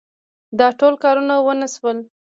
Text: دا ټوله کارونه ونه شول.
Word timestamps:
دا 0.59 0.67
ټوله 0.79 0.97
کارونه 1.03 1.33
ونه 1.45 1.67
شول. 1.75 1.97